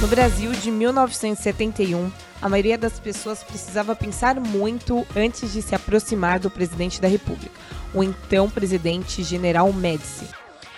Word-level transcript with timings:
No 0.00 0.06
Brasil 0.06 0.52
de 0.52 0.70
1971, 0.70 2.12
a 2.40 2.48
maioria 2.48 2.78
das 2.78 3.00
pessoas 3.00 3.42
precisava 3.42 3.96
pensar 3.96 4.38
muito 4.38 5.04
antes 5.16 5.52
de 5.52 5.60
se 5.60 5.74
aproximar 5.74 6.38
do 6.38 6.48
presidente 6.48 7.00
da 7.00 7.08
República, 7.08 7.50
o 7.92 8.04
então 8.04 8.48
presidente 8.48 9.24
General 9.24 9.72
Médici. 9.72 10.28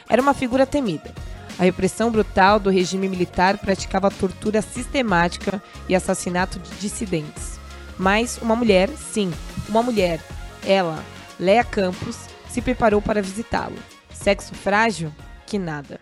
Era 0.09 0.23
uma 0.23 0.33
figura 0.33 0.65
temida. 0.65 1.13
A 1.59 1.65
repressão 1.65 2.11
brutal 2.11 2.59
do 2.59 2.71
regime 2.71 3.11
militar 3.11 3.59
praticava 3.59 4.11
tortura 4.11 4.63
sistemática 4.63 5.63
e 5.87 5.95
assassinato 5.95 6.59
de 6.59 6.71
dissidentes. 6.77 7.61
Mas 7.99 8.39
uma 8.41 8.57
mulher, 8.57 8.89
sim, 8.89 9.31
uma 9.69 9.83
mulher, 9.83 10.19
ela, 10.65 11.05
Léa 11.39 11.63
Campos, 11.63 12.17
se 12.49 12.63
preparou 12.63 13.03
para 13.03 13.21
visitá-lo. 13.21 13.77
Sexo 14.11 14.55
frágil? 14.55 15.13
Que 15.45 15.59
nada. 15.59 16.01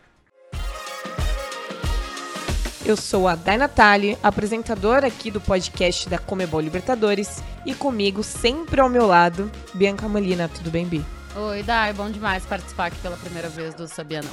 Eu 2.88 2.96
sou 2.96 3.28
a 3.28 3.34
Dai 3.34 3.58
Natali, 3.58 4.16
apresentadora 4.22 5.08
aqui 5.08 5.30
do 5.30 5.42
podcast 5.42 6.08
da 6.08 6.16
Comebol 6.16 6.58
Libertadores, 6.58 7.42
e 7.66 7.74
comigo, 7.74 8.22
sempre 8.22 8.80
ao 8.80 8.88
meu 8.88 9.06
lado, 9.06 9.52
Bianca 9.74 10.08
Molina. 10.08 10.48
Tudo 10.48 10.70
bem, 10.70 10.86
Bi? 10.86 11.04
Oi, 11.36 11.62
Dai, 11.62 11.92
bom 11.92 12.10
demais 12.10 12.46
participar 12.46 12.86
aqui 12.86 12.96
pela 13.00 13.18
primeira 13.18 13.50
vez 13.50 13.74
do 13.74 13.86
Sabia 13.86 14.22
Não. 14.22 14.32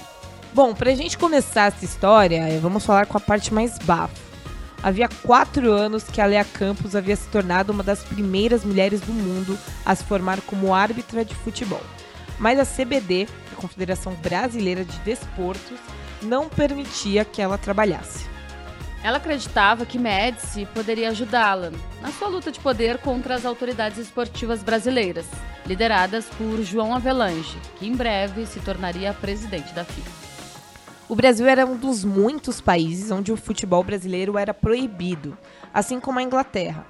Bom, 0.54 0.74
pra 0.74 0.96
gente 0.96 1.18
começar 1.18 1.66
essa 1.66 1.84
história, 1.84 2.48
eh, 2.48 2.58
vamos 2.60 2.86
falar 2.86 3.08
com 3.08 3.18
a 3.18 3.20
parte 3.20 3.54
mais 3.54 3.78
bafo. 3.80 4.16
Havia 4.82 5.10
quatro 5.22 5.74
anos 5.74 6.06
que 6.06 6.22
a 6.22 6.26
Lea 6.26 6.46
Campos 6.46 6.96
havia 6.96 7.18
se 7.18 7.28
tornado 7.28 7.74
uma 7.74 7.84
das 7.84 8.04
primeiras 8.04 8.64
mulheres 8.64 9.02
do 9.02 9.12
mundo 9.12 9.60
a 9.86 9.94
se 9.94 10.06
formar 10.06 10.40
como 10.40 10.74
árbitra 10.74 11.26
de 11.26 11.36
futebol. 11.36 11.84
Mas 12.40 12.58
a 12.58 12.66
CBD, 12.66 13.28
a 13.52 13.56
Confederação 13.58 14.14
Brasileira 14.14 14.86
de 14.86 14.98
Desportos, 15.00 15.78
não 16.22 16.48
permitia 16.48 17.26
que 17.26 17.42
ela 17.42 17.58
trabalhasse. 17.58 18.35
Ela 19.06 19.18
acreditava 19.18 19.86
que 19.86 20.00
Médici 20.00 20.66
poderia 20.74 21.10
ajudá-la 21.10 21.72
na 22.02 22.12
sua 22.12 22.28
luta 22.28 22.52
de 22.52 22.60
poder 22.60 22.98
contra 22.98 23.36
as 23.36 23.46
autoridades 23.46 24.00
esportivas 24.00 24.64
brasileiras, 24.64 25.28
lideradas 25.64 26.26
por 26.26 26.64
João 26.64 26.92
Avelange, 26.92 27.56
que 27.78 27.88
em 27.88 27.96
breve 27.96 28.48
se 28.48 28.60
tornaria 28.62 29.14
presidente 29.14 29.72
da 29.76 29.86
FIFA. 29.86 30.10
O 31.08 31.16
Brasil 31.16 31.46
era 31.46 31.68
um 31.68 31.78
dos 31.78 32.04
muitos 32.04 32.60
países 32.60 33.12
onde 33.12 33.32
o 33.32 33.38
futebol 33.38 33.84
brasileiro 33.84 34.40
era 34.40 34.56
proibido, 34.56 35.38
assim 35.72 36.00
como 36.00 36.18
a 36.18 36.24
Inglaterra. 36.24 36.84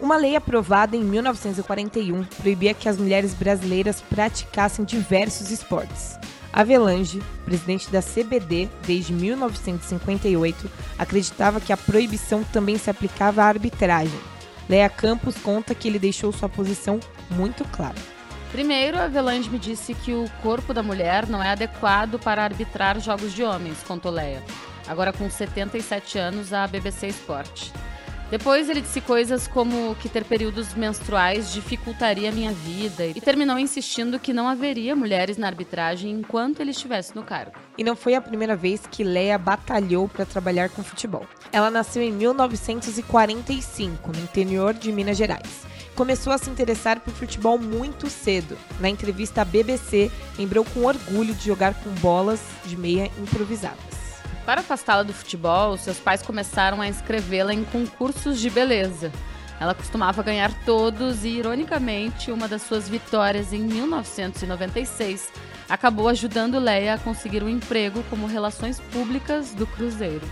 Uma 0.00 0.16
lei 0.16 0.36
aprovada 0.36 0.96
em 0.96 1.04
1941 1.04 2.24
proibia 2.40 2.72
que 2.72 2.88
as 2.88 2.96
mulheres 2.96 3.34
brasileiras 3.34 4.00
praticassem 4.00 4.82
diversos 4.82 5.50
esportes. 5.50 6.18
Avelange, 6.56 7.20
presidente 7.44 7.90
da 7.90 8.00
CBD 8.00 8.68
desde 8.86 9.12
1958, 9.12 10.70
acreditava 10.96 11.60
que 11.60 11.72
a 11.72 11.76
proibição 11.76 12.44
também 12.44 12.78
se 12.78 12.88
aplicava 12.88 13.42
à 13.42 13.46
arbitragem. 13.46 14.20
Leia 14.68 14.88
Campos 14.88 15.36
conta 15.36 15.74
que 15.74 15.88
ele 15.88 15.98
deixou 15.98 16.32
sua 16.32 16.48
posição 16.48 17.00
muito 17.28 17.64
clara. 17.64 17.96
Primeiro, 18.52 18.96
Avelange 18.96 19.50
me 19.50 19.58
disse 19.58 19.94
que 19.94 20.12
o 20.12 20.30
corpo 20.42 20.72
da 20.72 20.80
mulher 20.80 21.26
não 21.28 21.42
é 21.42 21.50
adequado 21.50 22.20
para 22.20 22.44
arbitrar 22.44 23.00
jogos 23.00 23.32
de 23.32 23.42
homens, 23.42 23.82
contou 23.82 24.12
Leia. 24.12 24.40
Agora 24.86 25.12
com 25.12 25.28
77 25.28 26.18
anos, 26.18 26.52
a 26.52 26.68
BBC 26.68 27.08
Sport. 27.08 27.72
Depois 28.34 28.68
ele 28.68 28.80
disse 28.80 29.00
coisas 29.00 29.46
como 29.46 29.94
que 29.94 30.08
ter 30.08 30.24
períodos 30.24 30.74
menstruais 30.74 31.52
dificultaria 31.52 32.30
a 32.30 32.32
minha 32.32 32.50
vida 32.50 33.06
e 33.06 33.20
terminou 33.20 33.56
insistindo 33.60 34.18
que 34.18 34.32
não 34.32 34.48
haveria 34.48 34.96
mulheres 34.96 35.36
na 35.36 35.46
arbitragem 35.46 36.10
enquanto 36.10 36.58
ele 36.58 36.72
estivesse 36.72 37.14
no 37.14 37.22
cargo. 37.22 37.52
E 37.78 37.84
não 37.84 37.94
foi 37.94 38.16
a 38.16 38.20
primeira 38.20 38.56
vez 38.56 38.88
que 38.90 39.04
Leia 39.04 39.38
batalhou 39.38 40.08
para 40.08 40.26
trabalhar 40.26 40.68
com 40.68 40.82
futebol. 40.82 41.24
Ela 41.52 41.70
nasceu 41.70 42.02
em 42.02 42.10
1945, 42.10 44.10
no 44.12 44.24
interior 44.24 44.74
de 44.74 44.90
Minas 44.90 45.16
Gerais. 45.16 45.64
Começou 45.94 46.32
a 46.32 46.38
se 46.38 46.50
interessar 46.50 46.98
por 46.98 47.14
futebol 47.14 47.56
muito 47.56 48.10
cedo. 48.10 48.58
Na 48.80 48.88
entrevista 48.88 49.42
à 49.42 49.44
BBC, 49.44 50.10
lembrou 50.36 50.64
com 50.64 50.80
orgulho 50.80 51.34
de 51.34 51.46
jogar 51.46 51.72
com 51.72 51.90
bolas 52.00 52.40
de 52.66 52.76
meia 52.76 53.08
improvisadas. 53.16 53.93
Para 54.44 54.60
afastá-la 54.60 55.02
do 55.02 55.14
futebol, 55.14 55.76
seus 55.78 55.98
pais 55.98 56.22
começaram 56.22 56.80
a 56.80 56.88
inscrevê-la 56.88 57.54
em 57.54 57.64
concursos 57.64 58.38
de 58.38 58.50
beleza. 58.50 59.10
Ela 59.58 59.74
costumava 59.74 60.22
ganhar 60.22 60.52
todos 60.64 61.24
e, 61.24 61.28
ironicamente, 61.28 62.30
uma 62.30 62.46
das 62.46 62.62
suas 62.62 62.88
vitórias 62.88 63.52
em 63.52 63.60
1996 63.60 65.30
acabou 65.68 66.08
ajudando 66.08 66.58
Leia 66.58 66.94
a 66.94 66.98
conseguir 66.98 67.42
um 67.42 67.48
emprego 67.48 68.04
como 68.10 68.26
Relações 68.26 68.80
Públicas 68.92 69.52
do 69.52 69.66
Cruzeiro. 69.66 70.28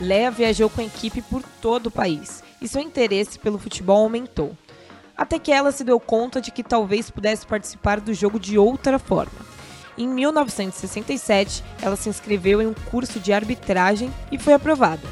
Leia 0.00 0.30
viajou 0.30 0.70
com 0.70 0.80
a 0.80 0.84
equipe 0.84 1.20
por 1.20 1.42
todo 1.60 1.88
o 1.88 1.90
país 1.90 2.42
e 2.60 2.66
seu 2.66 2.80
interesse 2.80 3.38
pelo 3.38 3.58
futebol 3.58 4.02
aumentou. 4.02 4.56
Até 5.14 5.38
que 5.38 5.52
ela 5.52 5.72
se 5.72 5.84
deu 5.84 6.00
conta 6.00 6.40
de 6.40 6.50
que 6.50 6.62
talvez 6.62 7.10
pudesse 7.10 7.46
participar 7.46 8.00
do 8.00 8.14
jogo 8.14 8.40
de 8.40 8.56
outra 8.58 8.98
forma. 8.98 9.55
Em 9.98 10.06
1967, 10.06 11.64
ela 11.80 11.96
se 11.96 12.08
inscreveu 12.08 12.60
em 12.60 12.66
um 12.66 12.74
curso 12.74 13.18
de 13.18 13.32
arbitragem 13.32 14.12
e 14.30 14.38
foi 14.38 14.52
aprovada. 14.52 15.08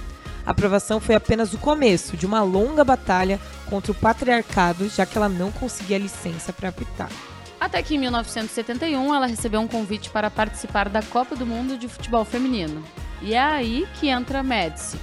A 0.46 0.50
aprovação 0.50 1.00
foi 1.00 1.14
apenas 1.14 1.54
o 1.54 1.58
começo 1.58 2.16
de 2.16 2.26
uma 2.26 2.42
longa 2.42 2.84
batalha 2.84 3.40
contra 3.70 3.92
o 3.92 3.94
patriarcado, 3.94 4.88
já 4.90 5.06
que 5.06 5.16
ela 5.16 5.28
não 5.28 5.50
conseguia 5.50 5.96
licença 5.96 6.52
para 6.52 6.68
apitar. 6.68 7.10
Até 7.58 7.82
que 7.82 7.94
em 7.94 7.98
1971 7.98 9.14
ela 9.14 9.26
recebeu 9.26 9.60
um 9.60 9.66
convite 9.66 10.10
para 10.10 10.30
participar 10.30 10.90
da 10.90 11.02
Copa 11.02 11.34
do 11.34 11.46
Mundo 11.46 11.78
de 11.78 11.88
Futebol 11.88 12.24
Feminino. 12.24 12.84
E 13.22 13.32
é 13.32 13.40
aí 13.40 13.88
que 13.98 14.08
entra 14.08 14.42
Médici. 14.42 14.98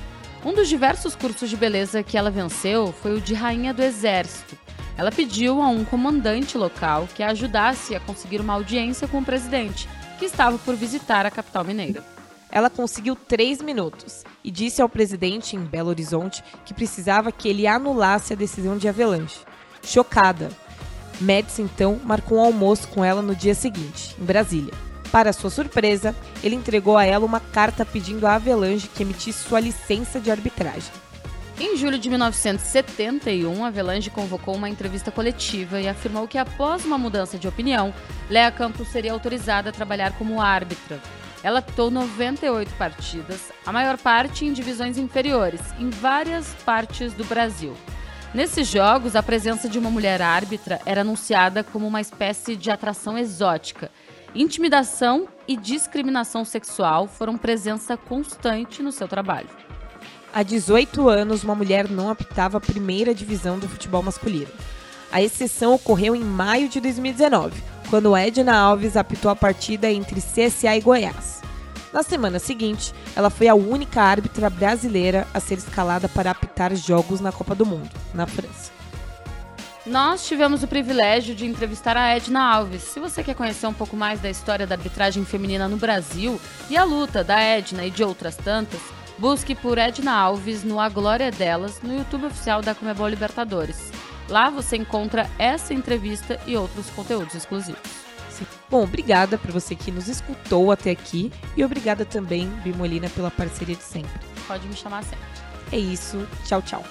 Um 0.46 0.54
dos 0.54 0.70
diversos 0.70 1.16
cursos 1.16 1.50
de 1.50 1.58
beleza 1.58 2.04
que 2.04 2.18
ela 2.18 2.30
venceu 2.30 2.94
foi 3.02 3.16
o 3.16 3.22
de 3.22 3.34
Rainha 3.34 3.74
do 3.74 3.82
Exército, 3.82 4.56
ela 4.98 5.12
pediu 5.12 5.62
a 5.62 5.68
um 5.68 5.84
comandante 5.86 6.58
local 6.58 7.08
que 7.16 7.24
a 7.24 7.30
ajudasse 7.30 7.96
a 7.96 8.00
conseguir 8.00 8.42
uma 8.42 8.54
audiência 8.54 9.08
com 9.08 9.20
o 9.20 9.26
presidente, 9.26 9.88
que 10.20 10.26
estava 10.26 10.58
por 10.58 10.76
visitar 10.76 11.26
a 11.26 11.32
capital 11.32 11.64
mineira. 11.64 12.04
Ela 12.52 12.70
conseguiu 12.70 13.16
três 13.16 13.62
minutos 13.62 14.24
e 14.44 14.52
disse 14.52 14.82
ao 14.82 14.90
presidente 14.90 15.56
em 15.56 15.60
Belo 15.64 15.90
Horizonte 15.90 16.44
que 16.66 16.74
precisava 16.74 17.32
que 17.32 17.48
ele 17.48 17.66
anulasse 17.66 18.34
a 18.34 18.36
decisão 18.36 18.78
de 18.78 18.88
Avelanche. 18.88 19.40
Chocada, 19.84 20.50
Médici 21.20 21.62
então 21.62 22.00
marcou 22.04 22.40
um 22.40 22.42
almoço 22.42 22.88
com 22.90 23.06
ela 23.06 23.22
no 23.22 23.36
dia 23.36 23.56
seguinte, 23.56 24.16
em 24.20 24.26
Brasília. 24.26 24.74
Para 25.12 25.34
sua 25.34 25.50
surpresa, 25.50 26.16
ele 26.44 26.56
entregou 26.56 26.98
a 26.98 27.06
ela 27.06 27.26
uma 27.26 27.40
carta 27.40 27.86
pedindo 27.86 28.26
a 28.26 28.36
Avelanche 28.36 28.88
que 28.88 29.04
emitisse 29.04 29.48
sua 29.48 29.60
licença 29.60 30.20
de 30.20 30.32
arbitragem. 30.32 30.92
Em 31.64 31.78
julho 31.78 32.00
de 32.00 32.10
1971, 32.10 33.64
Avelange 33.64 34.10
convocou 34.10 34.56
uma 34.56 34.68
entrevista 34.68 35.12
coletiva 35.12 35.80
e 35.80 35.88
afirmou 35.88 36.28
que 36.28 36.40
após 36.40 36.84
uma 36.84 36.98
mudança 36.98 37.38
de 37.38 37.48
opinião, 37.48 37.94
Lea 38.28 38.50
Campos 38.50 38.88
seria 38.88 39.14
autorizada 39.14 39.70
a 39.70 39.72
trabalhar 39.72 40.12
como 40.18 40.42
árbitra. 40.42 41.00
Ela 41.44 41.60
apitou 41.60 41.92
98 41.92 42.74
partidas, 42.80 43.52
a 43.64 43.72
maior 43.72 43.96
parte 44.00 44.44
em 44.44 44.52
divisões 44.52 44.98
inferiores, 44.98 45.62
em 45.80 45.92
várias 45.92 46.48
partes 46.66 47.14
do 47.14 47.24
Brasil. 47.26 47.78
Nesses 48.34 48.68
jogos, 48.68 49.16
a 49.16 49.22
presença 49.22 49.70
de 49.70 49.78
uma 49.78 49.92
mulher 49.92 50.20
árbitra 50.20 50.82
era 50.84 51.02
anunciada 51.02 51.64
como 51.64 51.86
uma 51.86 52.02
espécie 52.02 52.56
de 52.56 52.72
atração 52.72 53.20
exótica. 53.20 53.92
Intimidação 54.34 55.28
e 55.48 55.56
discriminação 55.56 56.44
sexual 56.44 57.08
foram 57.08 57.38
presença 57.38 57.96
constante 57.96 58.82
no 58.82 58.92
seu 58.92 59.08
trabalho. 59.08 59.62
Há 60.34 60.44
18 60.44 61.10
anos, 61.10 61.44
uma 61.44 61.54
mulher 61.54 61.90
não 61.90 62.10
apitava 62.10 62.58
a 62.58 62.62
primeira 62.62 63.14
divisão 63.14 63.60
do 63.60 63.68
futebol 63.68 64.02
masculino. 64.02 64.52
A 65.12 65.22
exceção 65.22 65.74
ocorreu 65.74 66.16
em 66.16 66.24
maio 66.24 66.70
de 66.70 66.80
2019, 66.80 67.62
quando 67.90 68.16
Edna 68.16 68.58
Alves 68.58 68.96
apitou 68.96 69.30
a 69.30 69.36
partida 69.36 69.92
entre 69.92 70.22
CSA 70.22 70.78
e 70.78 70.80
Goiás. 70.80 71.42
Na 71.92 72.02
semana 72.02 72.40
seguinte, 72.40 72.94
ela 73.14 73.30
foi 73.30 73.50
a 73.50 73.56
única 73.56 74.02
árbitra 74.02 74.50
brasileira 74.50 75.28
a 75.34 75.42
ser 75.42 75.58
escalada 75.58 76.08
para 76.08 76.32
apitar 76.32 76.74
jogos 76.76 77.20
na 77.20 77.34
Copa 77.34 77.54
do 77.54 77.66
Mundo, 77.66 77.92
na 78.14 78.26
França. 78.26 78.72
Nós 79.86 80.26
tivemos 80.26 80.64
o 80.64 80.68
privilégio 80.68 81.36
de 81.36 81.46
entrevistar 81.46 81.98
a 81.98 82.16
Edna 82.16 82.56
Alves. 82.56 82.84
Se 82.84 83.02
você 83.02 83.22
quer 83.22 83.36
conhecer 83.36 83.68
um 83.68 83.74
pouco 83.74 83.98
mais 83.98 84.22
da 84.22 84.30
história 84.30 84.66
da 84.66 84.76
arbitragem 84.76 85.26
feminina 85.26 85.68
no 85.68 85.76
Brasil 85.76 86.40
e 86.70 86.78
a 86.78 86.86
luta 86.86 87.22
da 87.22 87.38
Edna 87.42 87.86
e 87.86 87.90
de 87.90 88.04
outras 88.04 88.38
tantas, 88.38 88.80
Busque 89.22 89.54
por 89.54 89.78
Edna 89.78 90.14
Alves 90.14 90.64
no 90.64 90.80
A 90.80 90.90
Glória 90.90 91.30
Delas 91.30 91.80
no 91.84 91.96
YouTube 91.96 92.26
oficial 92.26 92.60
da 92.60 92.74
Comebol 92.74 93.08
Libertadores. 93.08 93.92
Lá 94.28 94.50
você 94.50 94.76
encontra 94.78 95.30
essa 95.38 95.76
entrevista 95.76 96.40
e 96.48 96.58
outros 96.58 96.90
conteúdos 96.90 97.36
exclusivos. 97.36 97.80
Bom, 98.68 98.84
obrigada 98.84 99.38
por 99.38 99.52
você 99.52 99.76
que 99.76 99.92
nos 99.92 100.08
escutou 100.08 100.72
até 100.72 100.90
aqui 100.90 101.32
e 101.56 101.64
obrigada 101.64 102.04
também, 102.04 102.48
Bimolina, 102.64 103.12
pela 103.12 103.30
parceria 103.30 103.76
de 103.76 103.84
sempre. 103.84 104.20
Pode 104.48 104.68
me 104.68 104.74
chamar 104.74 105.04
sempre. 105.04 105.20
É 105.72 105.78
isso. 105.78 106.28
Tchau, 106.48 106.64
tchau. 106.64 106.84